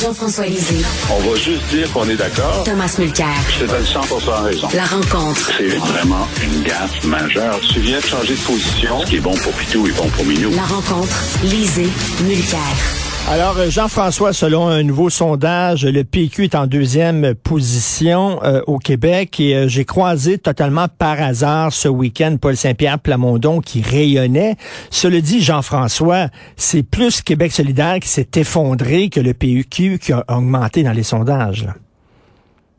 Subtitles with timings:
[0.00, 0.82] Jean-François Lisée.
[1.10, 2.64] On va juste dire qu'on est d'accord.
[2.64, 3.26] Thomas Mulcair.
[3.50, 4.00] Je te donne 100
[4.44, 4.68] raison.
[4.72, 5.50] La rencontre.
[5.58, 7.60] C'est vraiment une gaffe majeure.
[7.72, 9.00] Tu viens de changer de position.
[9.02, 10.50] Ce qui est bon pour Pitou est bon pour Minou.
[10.54, 11.14] La rencontre.
[11.42, 11.90] Lisée.
[12.22, 12.99] Mulcair.
[13.30, 18.78] Alors, euh, Jean-François, selon un nouveau sondage, le PQ est en deuxième position euh, au
[18.78, 24.56] Québec et euh, j'ai croisé totalement par hasard ce week-end Paul Saint-Pierre Plamondon qui rayonnait.
[24.90, 30.24] Cela dit, Jean-François, c'est plus Québec solidaire qui s'est effondré que le PQ qui a
[30.26, 31.68] augmenté dans les sondages.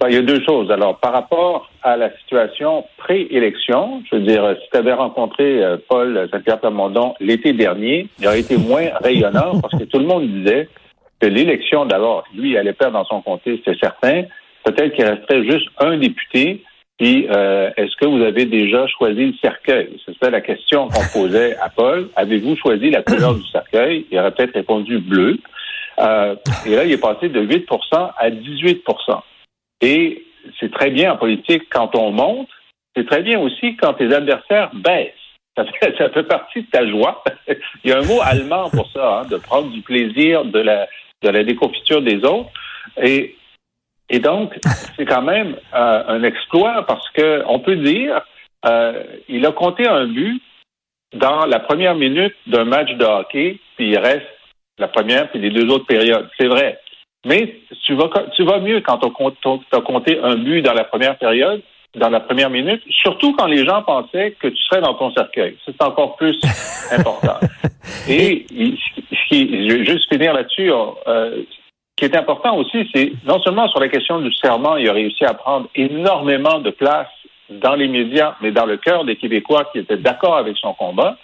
[0.09, 0.71] Il y a deux choses.
[0.71, 5.77] Alors, par rapport à la situation pré-élection, je veux dire, si tu avais rencontré euh,
[5.89, 10.27] Paul Saint-Pierre Plamondon l'été dernier, il aurait été moins rayonnant parce que tout le monde
[10.27, 10.69] disait
[11.19, 14.23] que l'élection, d'abord, lui, il allait perdre dans son comté, c'est certain.
[14.63, 16.63] Peut-être qu'il resterait juste un député.
[16.97, 19.99] Puis, euh, est-ce que vous avez déjà choisi le cercueil?
[20.05, 22.09] C'était la question qu'on posait à Paul.
[22.15, 24.05] Avez-vous choisi la couleur du cercueil?
[24.11, 25.37] Il aurait peut-être répondu bleu.
[25.99, 26.35] Euh,
[26.65, 28.83] et là, il est passé de 8% à 18
[29.81, 30.25] et
[30.59, 32.49] c'est très bien en politique quand on monte,
[32.95, 35.13] c'est très bien aussi quand tes adversaires baissent.
[35.57, 37.21] Ça fait, ça fait partie de ta joie.
[37.83, 40.87] Il y a un mot allemand pour ça, hein, de prendre du plaisir de la,
[41.21, 42.49] de la déconfiture des autres.
[43.01, 43.35] Et,
[44.09, 44.57] et donc,
[44.95, 48.21] c'est quand même euh, un exploit parce que on peut dire,
[48.65, 50.41] euh, il a compté un but
[51.13, 54.27] dans la première minute d'un match de hockey, puis il reste
[54.77, 56.29] la première puis les deux autres périodes.
[56.39, 56.79] C'est vrai.
[57.25, 61.17] Mais tu vas, tu vas mieux quand tu as compté un but dans la première
[61.17, 61.61] période,
[61.95, 65.57] dans la première minute, surtout quand les gens pensaient que tu serais dans ton cercueil.
[65.65, 66.39] C'est encore plus
[66.91, 67.37] important.
[68.07, 70.71] Et ce qui, je vais juste finir là-dessus.
[70.71, 71.43] Euh,
[72.01, 74.93] ce qui est important aussi, c'est non seulement sur la question du serment, il a
[74.93, 77.07] réussi à prendre énormément de place
[77.49, 81.17] dans les médias, mais dans le cœur des Québécois qui étaient d'accord avec son combat.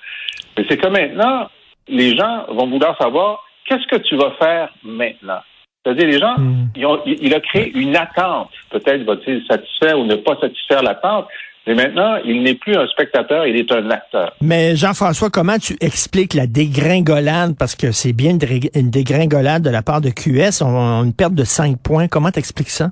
[0.56, 1.50] Mais c'est que maintenant,
[1.88, 5.40] les gens vont vouloir savoir qu'est-ce que tu vas faire maintenant?
[5.88, 6.70] C'est-à-dire, les gens, hmm.
[7.06, 8.50] il a créé une attente.
[8.72, 11.28] Peut-être va-t-il satisfaire ou ne pas satisfaire l'attente.
[11.66, 14.34] Mais maintenant, il n'est plus un spectateur, il est un acteur.
[14.42, 17.56] Mais Jean-François, comment tu expliques la dégringolade?
[17.58, 20.62] Parce que c'est bien une dégringolade de la part de QS.
[20.62, 22.10] On a une perte de 5 points.
[22.10, 22.92] Comment tu expliques ça?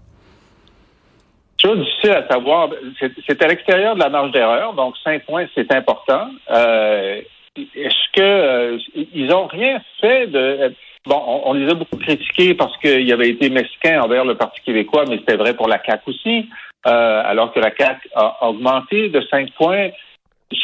[1.62, 2.70] C'est difficile à savoir.
[3.28, 6.30] C'est à l'extérieur de la marge d'erreur, donc 5 points, c'est important.
[6.50, 7.22] Euh,
[7.58, 8.78] est-ce que euh,
[9.14, 10.74] ils ont rien fait de
[11.06, 15.06] Bon, on, les a beaucoup critiqués parce qu'il avait été mesquin envers le Parti québécois,
[15.08, 16.50] mais c'était vrai pour la CAQ aussi,
[16.88, 19.90] euh, alors que la CAQ a augmenté de 5 points.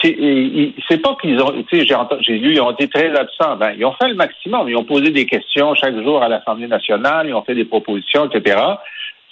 [0.02, 1.85] C'est pas qu'ils ont, tu sais,
[2.22, 3.56] j'ai lu, ils ont été très absents.
[3.57, 4.69] Ben, ils ont fait le maximum.
[4.69, 8.29] Ils ont posé des questions chaque jour à l'Assemblée nationale, ils ont fait des propositions,
[8.29, 8.59] etc.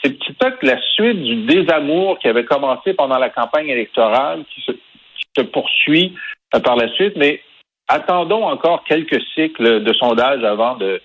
[0.03, 4.71] C'est peut-être la suite du désamour qui avait commencé pendant la campagne électorale, qui se,
[4.71, 6.15] qui se poursuit
[6.55, 7.41] euh, par la suite, mais
[7.89, 11.01] attendons encore quelques cycles de sondage avant de,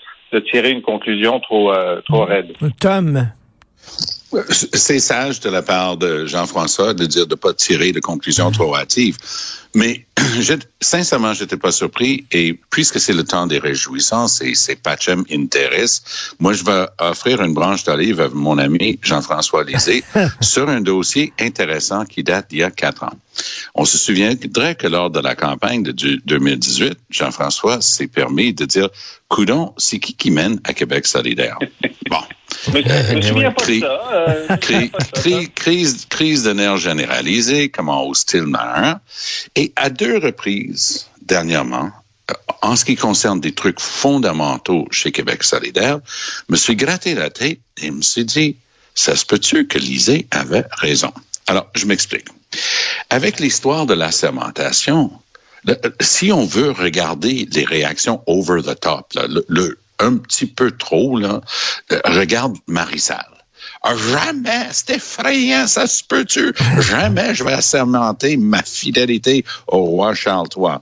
[0.50, 2.56] tirer une conclusion trop, euh, trop raide.
[2.81, 3.28] Tom.
[4.62, 8.50] C'est sage de la part de Jean-François de dire de ne pas tirer de conclusions
[8.50, 9.17] trop hâtives.
[9.75, 10.06] Mais
[10.41, 12.27] je, sincèrement, j'étais pas surpris.
[12.31, 16.00] Et puisque c'est le temps des réjouissances et c'est Pachem Interes,
[16.39, 20.05] moi, je vais offrir une branche d'olive à mon ami Jean-François Lisée
[20.41, 23.15] sur un dossier intéressant qui date d'il y a quatre ans.
[23.75, 28.88] On se souviendrait que lors de la campagne de 2018, Jean-François s'est permis de dire,
[29.29, 31.59] coudon, c'est qui qui mène à Québec solidaire?
[32.09, 32.20] Bon.
[35.55, 38.47] Crise, crise de nerfs généralisée, comment ose-t-il
[39.55, 41.91] Et à deux reprises, dernièrement,
[42.31, 46.01] euh, en ce qui concerne des trucs fondamentaux chez Québec solidaire,
[46.49, 48.57] me suis gratté la tête et me suis dit,
[48.95, 51.12] ça se peut-tu que Lisée avait raison?
[51.47, 52.27] Alors, je m'explique.
[53.11, 55.11] Avec l'histoire de la sermentation,
[56.00, 59.12] si on veut regarder les réactions over the top,
[59.49, 61.41] le, un petit peu trop, là,
[61.93, 63.26] euh, regarde Marissal.
[63.82, 66.55] Ah, jamais, c'est effrayant, ça se peut-tu?
[66.81, 70.79] Jamais je vais assermenter ma fidélité au roi Charles III.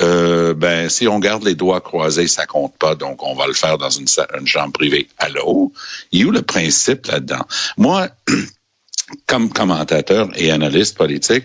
[0.00, 3.52] Euh, ben, si on garde les doigts croisés, ça compte pas, donc on va le
[3.54, 4.06] faire dans une,
[4.38, 5.08] une chambre privée.
[5.18, 5.72] Allô?
[6.10, 7.44] Il y a où le principe là-dedans?
[7.76, 8.08] Moi,
[9.26, 11.44] comme commentateur et analyste politique,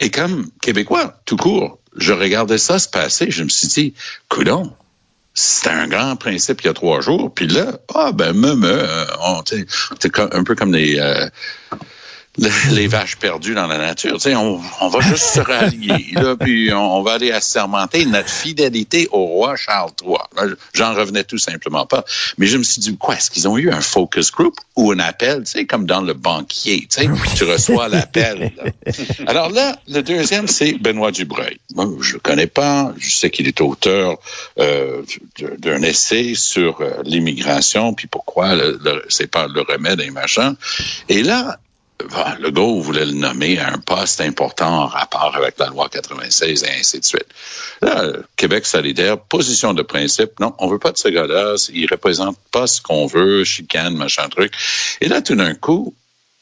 [0.00, 3.94] et comme Québécois, tout court, je regardais ça se passer, je me suis dit,
[4.28, 4.72] coudon,
[5.34, 8.68] c'était un grand principe il y a trois jours, puis là, ah ben me me,
[8.68, 9.04] euh,
[9.98, 11.28] c'est un peu comme des euh,
[12.72, 14.14] les vaches perdues dans la nature.
[14.14, 18.28] Tu sais, on, on va juste se rallier, là, puis on, va aller assermenter notre
[18.28, 20.54] fidélité au roi Charles III.
[20.72, 22.04] J'en revenais tout simplement pas.
[22.38, 24.98] Mais je me suis dit, quoi, est-ce qu'ils ont eu un focus group ou un
[24.98, 28.52] appel, tu sais, comme dans le banquier, tu sais, tu reçois l'appel.
[29.26, 31.58] Alors là, le deuxième, c'est Benoît Dubreuil.
[31.74, 34.18] Moi, je le connais pas, je sais qu'il est auteur
[34.58, 35.02] euh,
[35.58, 40.56] d'un essai sur euh, l'immigration, puis pourquoi le, c'est pas le remède et machin.
[41.08, 41.58] Et là,
[42.40, 46.64] le gars voulait le nommer à un poste important en rapport avec la loi 96
[46.64, 47.26] et ainsi de suite.
[47.82, 52.38] Là, Québec solidaire, position de principe, non, on veut pas de ce gars-là, il représente
[52.50, 54.52] pas ce qu'on veut, chicane, machin truc.
[55.00, 55.94] Et là, tout d'un coup,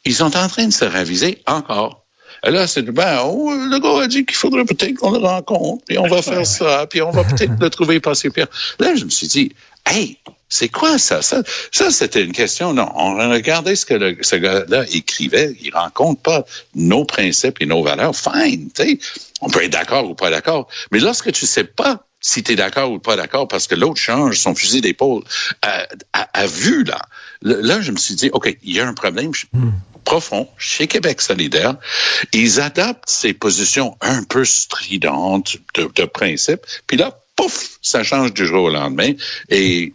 [0.05, 2.02] ils sont en train de se raviser encore.
[2.45, 5.99] Là, c'est ben, oh, le gars a dit qu'il faudrait peut-être qu'on le rencontre, puis
[5.99, 8.49] on va faire ça, puis on va peut-être le trouver pas pire.
[8.81, 9.53] Là, je me suis dit,
[9.87, 10.19] hey,
[10.49, 11.23] c'est quoi ça?
[11.23, 12.75] Ça, ça c'était une question.
[12.75, 15.57] Non, on regardait ce que ce gars-là écrivait.
[15.63, 16.45] Il rencontre pas
[16.75, 18.15] nos principes et nos valeurs.
[18.15, 19.01] Fine, tu.
[19.41, 20.69] On peut être d'accord ou pas d'accord.
[20.91, 24.01] Mais lorsque tu sais pas si tu es d'accord ou pas d'accord, parce que l'autre
[24.01, 25.25] change son fusil d'épaule
[25.63, 27.01] à, à, vue, là.
[27.43, 29.71] Là, je me suis dit, OK, il y a un problème hmm.
[30.05, 31.77] profond chez Québec solidaire.
[32.33, 36.61] Ils adaptent ces positions un peu stridentes de, de principe.
[36.87, 39.13] Puis là, pouf, ça change du jour au lendemain.
[39.49, 39.93] Et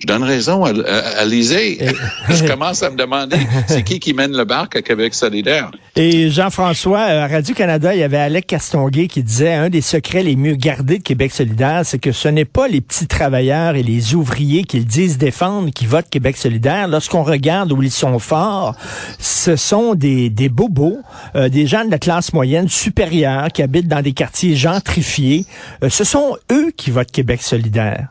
[0.00, 3.36] je donne raison à, à, je commence à me demander,
[3.66, 5.72] c'est qui qui mène le barque à Québec solidaire?
[5.96, 10.36] Et Jean-François, à Radio-Canada, il y avait Alec Castonguay qui disait un des secrets les
[10.36, 14.14] mieux gardés de Québec solidaire, c'est que ce n'est pas les petits travailleurs et les
[14.14, 16.86] ouvriers qu'ils disent défendre qui votent Québec solidaire.
[16.86, 18.76] Lorsqu'on regarde où ils sont forts,
[19.18, 20.98] ce sont des, des bobos,
[21.34, 25.44] euh, des gens de la classe moyenne supérieure qui habitent dans des quartiers gentrifiés.
[25.82, 28.06] Euh, ce sont eux qui votent Québec solidaire.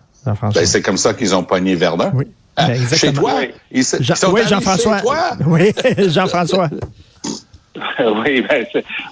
[0.54, 2.12] Ben, c'est comme ça qu'ils ont pogné Verdun.
[2.14, 2.26] Oui.
[2.56, 3.34] Ah, ben, chez toi.
[3.72, 3.84] Ils,
[4.32, 4.98] oui, Jean-François.
[5.46, 5.72] Oui,
[6.10, 6.70] Jean-François.
[8.26, 8.66] oui, ben,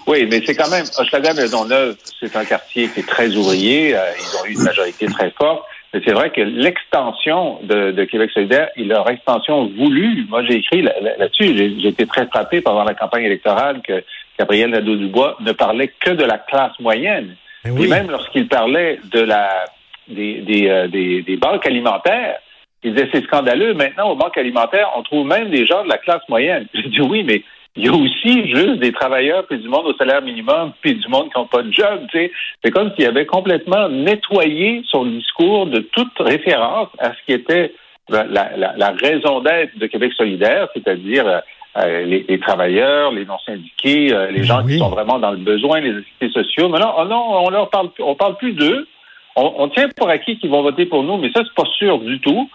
[0.07, 3.95] oui, mais c'est quand même, Hochelaga-Maisonneuve, c'est un quartier qui est très ouvrier.
[3.95, 5.63] Euh, ils ont eu une majorité très forte.
[5.93, 10.81] Mais c'est vrai que l'extension de, Québec solidaire et leur extension voulue, moi j'ai écrit
[10.81, 14.03] là-dessus, j'ai été très frappé pendant la campagne électorale que
[14.37, 17.35] Gabriel Nadeau-Dubois ne parlait que de la classe moyenne.
[17.63, 19.65] Ben et même lorsqu'il parlait de la
[20.07, 22.39] des, des, euh, des, des banques alimentaires.
[22.83, 23.73] Il disait c'est scandaleux.
[23.73, 26.67] Maintenant, aux banques alimentaires, on trouve même des gens de la classe moyenne.
[26.73, 27.43] J'ai dit oui, mais
[27.75, 31.07] il y a aussi juste des travailleurs, puis du monde au salaire minimum, puis du
[31.09, 32.05] monde qui n'ont pas de job.
[32.11, 32.31] Tu sais.
[32.63, 37.73] C'est comme s'il avait complètement nettoyé son discours de toute référence à ce qui était
[38.07, 41.39] la, la, la raison d'être de Québec solidaire, c'est-à-dire euh,
[41.77, 45.81] euh, les, les, travailleurs, les non syndiqués, les gens qui sont vraiment dans le besoin,
[45.81, 46.69] les activités sociaux.
[46.69, 48.87] Maintenant, oh non, on leur parle, on parle plus d'eux
[49.35, 52.19] on, tient pour acquis qu'ils vont voter pour nous, mais ça, c'est pas sûr du
[52.19, 52.49] tout.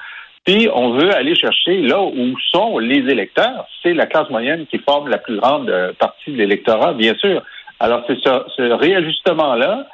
[0.46, 3.66] Puis on veut aller chercher là où sont les électeurs.
[3.82, 7.42] C'est la classe moyenne qui forme la plus grande euh, partie de l'électorat, bien sûr.
[7.78, 9.86] Alors c'est ce, réajustement-là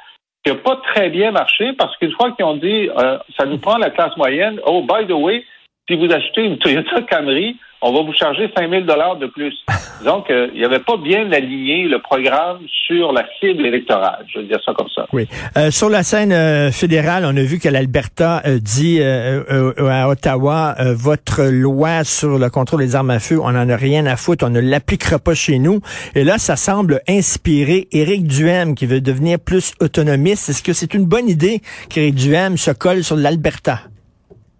[0.43, 3.57] qui n'a pas très bien marché parce qu'une fois qu'ils ont dit euh, ça nous
[3.57, 5.43] prend la classe moyenne, oh by the way,
[5.89, 9.53] si vous achetez une Toyota Camry, on va vous charger 5 000 dollars de plus.
[10.05, 14.25] Donc, euh, il n'y avait pas bien aligné le programme sur la cible électorale.
[14.33, 15.05] Je veux dire ça comme ça.
[15.13, 15.27] Oui.
[15.57, 21.43] Euh, sur la scène euh, fédérale, on a vu que l'Alberta dit à Ottawa, votre
[21.43, 24.49] loi sur le contrôle des armes à feu, on n'en a rien à foutre, on
[24.49, 25.81] ne l'appliquera pas chez nous.
[26.15, 30.49] Et là, ça semble inspirer Éric Duhem, qui veut devenir plus autonomiste.
[30.49, 33.81] Est-ce que c'est une bonne idée qu'Éric Duhem se colle sur l'Alberta?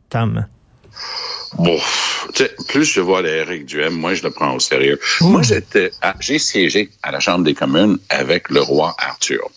[0.09, 0.45] Tom?
[1.57, 1.79] Bon,
[2.67, 4.99] plus je vois l'Éric Duhem, moi je le prends au sérieux.
[5.21, 9.49] Moi, j'étais, j'ai siégé à la Chambre des communes avec le roi Arthur,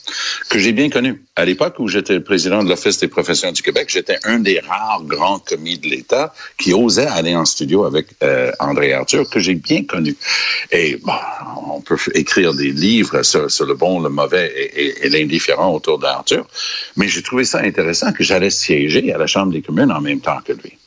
[0.49, 1.23] que j'ai bien connu.
[1.37, 5.03] À l'époque où j'étais président de l'Office des professions du Québec, j'étais un des rares
[5.05, 9.55] grands commis de l'État qui osait aller en studio avec euh, André Arthur, que j'ai
[9.55, 10.17] bien connu.
[10.71, 11.13] Et bon,
[11.71, 16.47] on peut écrire des livres sur, le bon, le mauvais et, et l'indifférent autour d'Arthur,
[16.97, 20.21] mais j'ai trouvé ça intéressant que j'allais siéger à la Chambre des communes en même
[20.21, 20.80] temps que lui.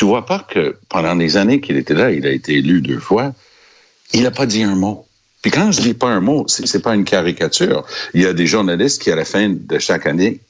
[0.00, 2.98] Tu vois pas que pendant les années qu'il était là, il a été élu deux
[2.98, 3.34] fois,
[4.14, 5.06] il n'a pas dit un mot.
[5.42, 7.84] Puis quand je dis pas un mot, c'est pas une caricature.
[8.14, 10.40] Il y a des journalistes qui, à la fin de chaque année,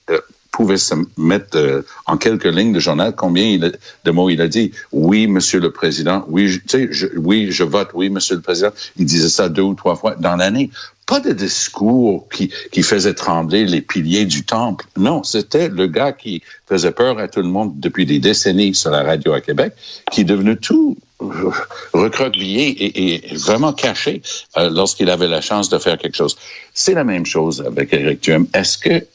[0.61, 4.73] pouvait se mettre euh, en quelques lignes de journal combien de mots il a dit.
[4.93, 6.23] Oui, Monsieur le Président.
[6.29, 7.88] Oui, je, tu sais, oui, je vote.
[7.95, 8.69] Oui, Monsieur le Président.
[8.99, 10.71] Il disait ça deux ou trois fois dans l'année.
[11.07, 14.85] Pas de discours qui, qui faisait trembler les piliers du temple.
[14.99, 18.90] Non, c'était le gars qui faisait peur à tout le monde depuis des décennies sur
[18.90, 19.73] la radio à Québec,
[20.12, 20.99] qui est devenu tout
[21.95, 24.21] recroquevillé et, et, vraiment caché
[24.59, 26.37] euh, lorsqu'il avait la chance de faire quelque chose.
[26.75, 28.47] C'est la même chose avec Eric Duhem.
[28.55, 29.07] Est-ce que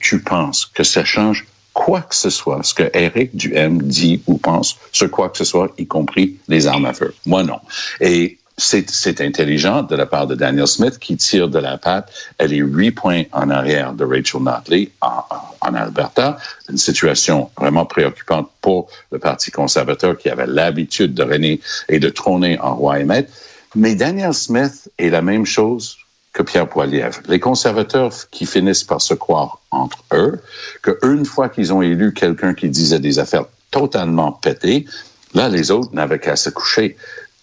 [0.00, 4.36] tu penses que ça change quoi que ce soit, ce que Eric Duhem dit ou
[4.36, 7.14] pense sur quoi que ce soit, y compris les armes à feu?
[7.26, 7.60] Moi, non.
[8.00, 12.12] Et c'est intelligent de la part de Daniel Smith qui tire de la patte.
[12.38, 15.24] Elle est huit points en arrière de Rachel Notley en,
[15.60, 16.36] en, Alberta.
[16.68, 22.10] Une situation vraiment préoccupante pour le Parti conservateur qui avait l'habitude de régner et de
[22.10, 23.32] trôner en roi et maître.
[23.74, 25.96] Mais Daniel Smith est la même chose
[26.32, 27.20] que Pierre Poilievre.
[27.28, 30.40] Les conservateurs qui finissent par se croire entre eux,
[30.80, 34.86] que une fois qu'ils ont élu quelqu'un qui disait des affaires totalement pétées,
[35.34, 36.96] là, les autres n'avaient qu'à se coucher.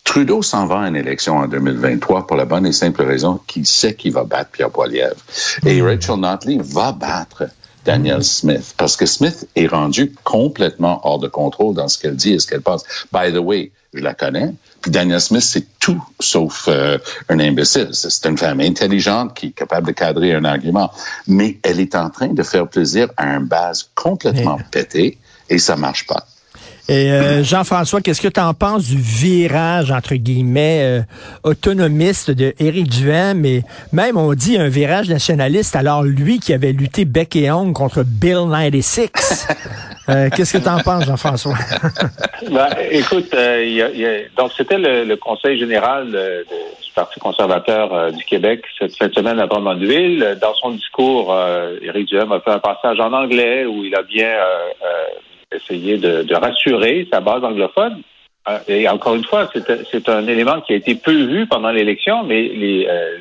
[0.04, 3.68] Trudeau s'en va à une élection en 2023 pour la bonne et simple raison qu'il
[3.68, 5.18] sait qu'il va battre Pierre Poilievre.
[5.66, 5.82] Et.
[5.82, 7.44] Rachel Notley va battre
[7.86, 12.34] Daniel Smith parce que Smith est rendu complètement hors de contrôle dans ce qu'elle dit
[12.34, 12.84] et ce qu'elle pense.
[13.12, 14.54] By the way, je la connais.
[14.82, 17.90] Puis Daniel Smith, c'est tout sauf euh, un imbécile.
[17.94, 20.92] C'est une femme intelligente qui est capable de cadrer un argument.
[21.28, 25.18] Mais elle est en train de faire plaisir à un base complètement pété
[25.50, 26.26] et ça marche pas.
[26.90, 31.02] Et euh, Jean-François, qu'est-ce que tu en penses du virage, entre guillemets, euh,
[31.44, 33.46] autonomiste de Éric Duhem?
[33.46, 33.62] Et
[33.94, 38.04] même, on dit, un virage nationaliste, alors lui qui avait lutté bec et ongle contre
[38.04, 39.10] Bill 96.
[40.10, 41.54] Euh, qu'est-ce que tu en penses, Jean-François?
[42.50, 48.12] ben, écoute, y a, y a, donc c'était le, le, Conseil général du Parti conservateur
[48.12, 50.40] du Québec cette, cette semaine à Drummondville.
[50.42, 51.38] Dans son discours,
[51.84, 54.34] Éric Duhem a fait un passage en anglais où il a bien
[55.54, 58.02] essayer de, de, rassurer sa base anglophone.
[58.48, 59.50] Euh, et encore une fois,
[59.92, 63.18] c'est un élément qui a été peu vu pendant l'élection, mais les, euh,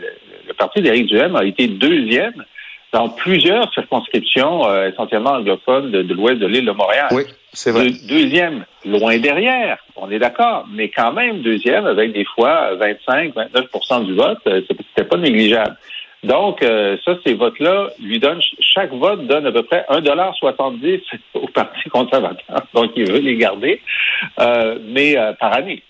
[0.47, 2.45] le parti d'Éric Duhem a été deuxième
[2.93, 7.09] dans plusieurs circonscriptions euh, essentiellement anglophones de, de l'ouest de l'île de Montréal.
[7.11, 7.91] Oui, c'est vrai.
[8.09, 14.07] deuxième, loin derrière, on est d'accord, mais quand même deuxième avec des fois 25, 29%
[14.07, 15.77] du vote, c'était pas négligeable.
[16.25, 21.01] Donc, euh, ça, ces votes-là lui donnent, chaque vote donne à peu près 1,70
[21.35, 22.63] au Parti conservateur.
[22.75, 23.81] Donc, il veut les garder,
[24.41, 25.83] euh, mais euh, par année.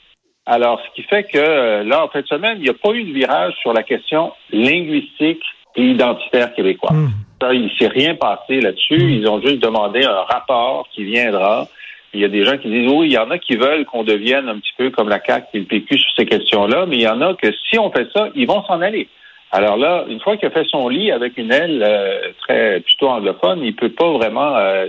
[0.44, 3.04] Alors, ce qui fait que là, en fin de semaine, il n'y a pas eu
[3.04, 5.42] de virage sur la question linguistique
[5.76, 6.96] et identitaire québécoise.
[6.96, 7.08] Hmm.
[7.40, 8.96] Ça, il ne s'est rien passé là-dessus.
[8.98, 9.10] Hmm.
[9.10, 11.68] Ils ont juste demandé un rapport qui viendra.
[12.14, 14.04] Il y a des gens qui disent, oui, il y en a qui veulent qu'on
[14.04, 17.02] devienne un petit peu comme la CAQ et le PQ sur ces questions-là, mais il
[17.02, 19.08] y en a que si on fait ça, ils vont s'en aller.
[19.50, 23.08] Alors là, une fois qu'il a fait son lit avec une aile euh, très plutôt
[23.08, 24.86] anglophone, il peut pas vraiment euh,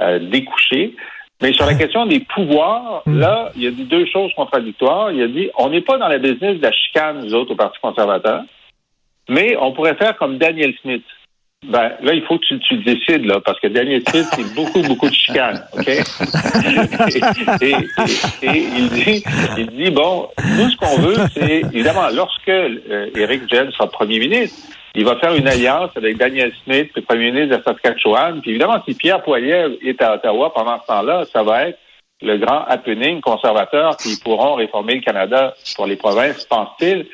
[0.00, 0.94] euh, découcher.
[1.40, 3.18] Mais sur la question des pouvoirs, hmm.
[3.18, 5.12] là, il y a dit deux choses contradictoires.
[5.12, 7.56] Il a dit on n'est pas dans la business de la chicane, nous autres, au
[7.56, 8.42] Parti conservateur,
[9.28, 11.04] mais on pourrait faire comme Daniel Smith.
[11.64, 14.82] Ben, là, il faut que tu, tu décides, là, parce que Daniel Smith, c'est beaucoup,
[14.82, 15.86] beaucoup de chicanes, OK?
[17.62, 17.74] et, et,
[18.42, 19.24] et, il, dit,
[19.56, 20.28] il dit, bon,
[20.58, 24.56] nous, ce qu'on veut, c'est, évidemment, lorsque euh, Éric Duhem sera premier ministre,
[24.94, 28.40] il va faire une alliance avec Daniel Smith, le premier ministre de Saskatchewan.
[28.40, 31.78] Puis évidemment, si Pierre Poilievre est à Ottawa pendant ce temps-là, ça va être
[32.20, 37.06] le grand happening conservateur qui pourront réformer le Canada pour les provinces, pense-t-il.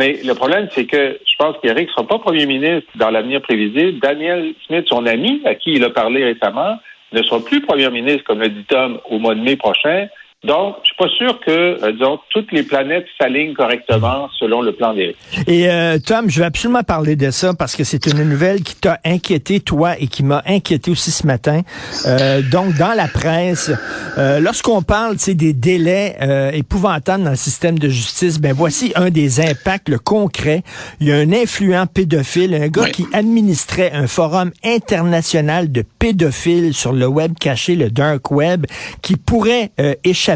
[0.00, 3.42] Mais le problème, c'est que je pense qu'Éric ne sera pas premier ministre dans l'avenir
[3.42, 4.00] prévisible.
[4.00, 6.78] Daniel Smith, son ami, à qui il a parlé récemment,
[7.12, 10.06] ne sera plus premier ministre, comme le dit Tom, au mois de mai prochain.
[10.42, 11.50] Donc, je suis pas sûr que,
[11.84, 15.16] euh, disons, toutes les planètes s'alignent correctement selon le plan d'Éric.
[15.46, 18.74] Et euh, Tom, je vais absolument parler de ça parce que c'est une nouvelle qui
[18.74, 21.60] t'a inquiété, toi, et qui m'a inquiété aussi ce matin.
[22.06, 23.70] Euh, donc, dans la presse,
[24.16, 29.10] euh, lorsqu'on parle des délais euh, épouvantables dans le système de justice, ben voici un
[29.10, 30.62] des impacts, le concret.
[31.00, 36.72] Il y a un influent pédophile, un gars qui administrait un forum international de pédophiles
[36.72, 38.64] sur le web caché, le dark web,
[39.02, 40.29] qui pourrait échapper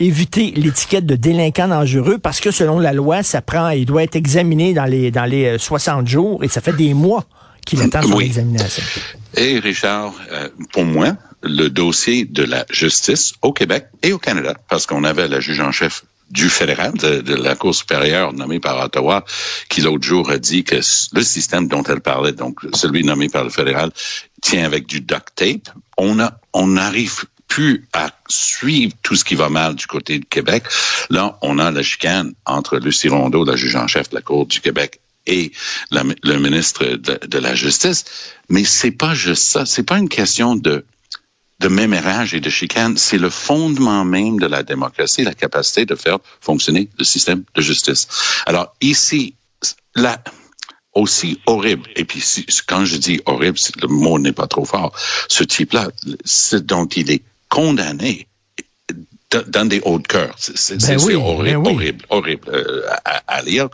[0.00, 4.16] éviter l'étiquette de délinquant dangereux parce que selon la loi, ça prend, il doit être
[4.16, 7.24] examiné dans les, dans les 60 euh, jours et ça fait des mois
[7.64, 8.82] qu'il attend son examination.
[9.36, 14.54] Et Richard, euh, pour moi, le dossier de la justice au Québec et au Canada,
[14.68, 18.84] parce qu'on avait la juge en chef du fédéral, de, la Cour supérieure nommée par
[18.84, 19.24] Ottawa,
[19.68, 23.44] qui l'autre jour a dit que le système dont elle parlait, donc celui nommé par
[23.44, 23.90] le fédéral,
[24.42, 25.74] tient avec du duct tape.
[25.96, 30.26] On a, on arrive plus à suivre tout ce qui va mal du côté du
[30.26, 30.64] Québec.
[31.10, 34.46] Là, on a la chicane entre Lucie Rondeau, la juge en chef de la Cour
[34.46, 35.52] du Québec, et
[35.90, 38.04] la, le ministre de, la Justice.
[38.48, 39.66] Mais c'est pas juste ça.
[39.66, 40.84] C'est pas une question de
[41.60, 45.96] de mémérage et de chicane, c'est le fondement même de la démocratie, la capacité de
[45.96, 48.06] faire fonctionner le système de justice.
[48.46, 49.34] Alors ici,
[49.96, 50.22] là,
[50.94, 52.22] aussi horrible, et puis
[52.68, 54.96] quand je dis horrible, le mot n'est pas trop fort,
[55.28, 55.88] ce type-là,
[56.24, 58.28] ce dont il est condamné
[59.48, 60.34] dans des hauts de cœur.
[60.38, 61.74] C'est ben oui, horrible, ben oui.
[61.74, 63.68] horrible, horrible euh, à, à, lire.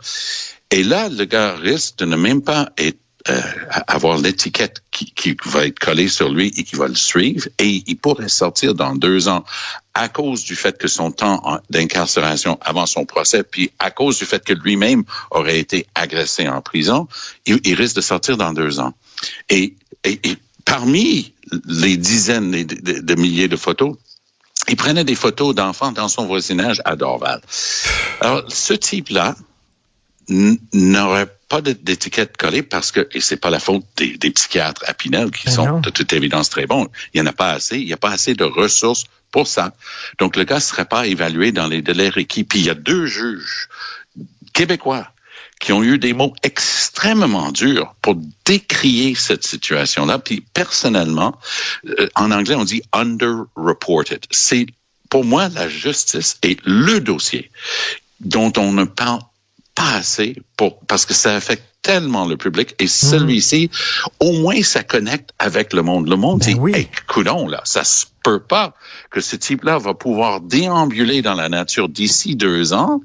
[0.71, 3.41] Et là, le gars risque de ne même pas être euh,
[3.87, 7.83] avoir l'étiquette qui, qui, va être collée sur lui et qui va le suivre et
[7.87, 9.43] il pourrait sortir dans deux ans
[9.95, 14.25] à cause du fait que son temps d'incarcération avant son procès, puis à cause du
[14.25, 17.07] fait que lui-même aurait été agressé en prison,
[17.47, 18.93] il, il, risque de sortir dans deux ans.
[19.49, 21.33] Et, et, et parmi
[21.67, 23.95] les dizaines de, milliers de photos,
[24.67, 27.41] il prenait des photos d'enfants dans son voisinage à Dorval.
[28.19, 29.35] Alors, ce type-là
[30.73, 34.95] n'aurait pas d'étiquette collée parce que, et c'est pas la faute des, des psychiatres à
[34.95, 35.79] Pinel qui Ben sont non.
[35.79, 36.87] de toute évidence très bons.
[37.13, 37.77] Il y en a pas assez.
[37.77, 39.75] Il n'y a pas assez de ressources pour ça.
[40.17, 42.43] Donc, le gars ne serait pas évalué dans les délais requis.
[42.43, 43.69] Puis, il y a deux juges
[44.53, 45.11] québécois
[45.59, 50.19] qui ont eu des mots extrêmement durs pour décrier cette situation-là.
[50.19, 51.37] Puis, personnellement,
[51.99, 54.25] euh, en anglais, on dit underreported.
[54.31, 54.67] C'est,
[55.09, 57.51] pour moi, la justice est le dossier
[58.19, 59.21] dont on ne parle
[59.75, 63.69] pas assez pour, parce que ça affecte tellement le public et celui-ci,
[64.19, 66.09] au moins, ça connecte avec le monde.
[66.09, 66.71] Le monde Ben dit, oui.
[66.73, 68.73] hey, coudonc, là, ça se peut pas
[69.11, 73.01] que ce type-là va pouvoir déambuler dans la nature d'ici deux ans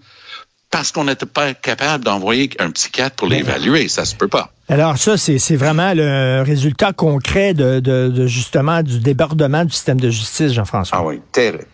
[0.70, 3.88] parce qu'on n'était pas capable d'envoyer un psychiatre pour l'évaluer.
[3.88, 4.50] Ça se peut pas.
[4.68, 9.72] Alors ça, c'est c'est vraiment le résultat concret de, de, de, justement du débordement du
[9.72, 10.98] système de justice, Jean-François.
[11.00, 11.66] Ah oui, terrible.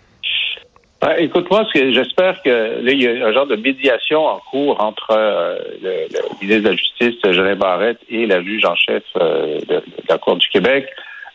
[1.03, 2.49] Ben, Écoute-moi, ce que j'espère que
[2.83, 6.63] là, il y a un genre de médiation en cours entre euh, le, le ministre
[6.65, 10.37] de la Justice, Jolin Barrette, et la juge en chef euh, de, de la Cour
[10.37, 10.87] du Québec.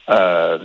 [0.10, 0.58] Euh,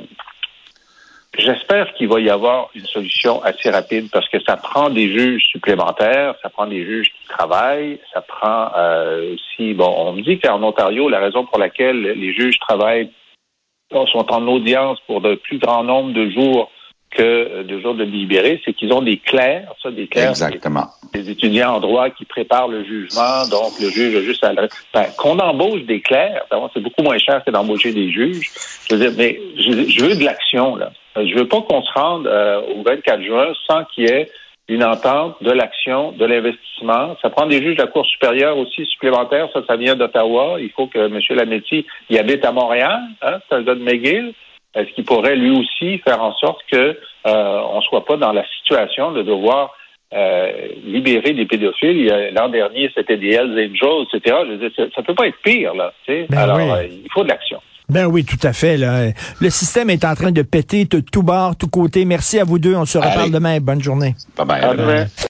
[1.38, 5.45] J'espère qu'il va y avoir une solution assez rapide parce que ça prend des juges
[5.50, 10.38] supplémentaires, ça prend des juges qui travaillent, ça prend euh, aussi, bon, on me dit
[10.38, 13.11] qu'en Ontario, la raison pour laquelle les juges travaillent
[13.90, 16.71] sont en audience pour de plus grand nombre de jours
[17.11, 20.89] que de jours de libérés, c'est qu'ils ont des clercs, ça, des clercs, Exactement.
[21.13, 25.06] des étudiants en droit qui préparent le jugement, donc le juge a juste à ben,
[25.17, 28.50] qu'on embauche des clercs, d'abord, c'est beaucoup moins cher que d'embaucher des juges.
[28.89, 30.91] Je veux dire, mais je, je veux de l'action, là.
[31.17, 34.29] Je veux pas qu'on se rende euh, au 24 juin sans qu'il y ait
[34.69, 37.17] une entente de l'action, de l'investissement.
[37.23, 39.49] Ça prend des juges de la Cour supérieure aussi supplémentaires.
[39.52, 40.57] Ça, ça vient d'Ottawa.
[40.61, 41.19] Il faut que M.
[41.31, 43.00] Lametti, il habite à Montréal.
[43.23, 44.33] Hein, gars de McGill.
[44.75, 48.45] Est-ce qu'il pourrait lui aussi faire en sorte que euh, on soit pas dans la
[48.59, 49.75] situation de devoir
[50.13, 50.50] euh,
[50.85, 51.99] libérer des pédophiles?
[51.99, 54.37] Y L'an dernier, c'était des Hells Angels, etc.
[54.47, 55.95] Je veux dire, ça, ça peut pas être pire, là.
[56.07, 56.71] Ben Alors, oui.
[56.71, 57.61] euh, il faut de l'action.
[57.89, 58.77] Ben oui, tout à fait.
[58.77, 59.11] Là.
[59.41, 62.05] Le système est en train de péter de tout bord, tout côté.
[62.05, 62.75] Merci à vous deux.
[62.75, 63.31] On se reparle Allez.
[63.31, 63.61] demain.
[63.61, 64.17] Bonne journée.
[64.37, 64.63] Bye bye.
[64.63, 65.07] À demain.